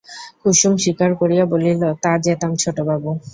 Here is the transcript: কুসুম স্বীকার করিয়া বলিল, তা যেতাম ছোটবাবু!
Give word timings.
কুসুম 0.41 0.73
স্বীকার 0.83 1.11
করিয়া 1.19 1.45
বলিল, 1.51 1.81
তা 2.03 2.11
যেতাম 2.25 2.51
ছোটবাবু! 2.61 3.09